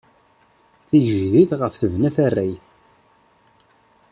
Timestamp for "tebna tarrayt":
1.75-2.65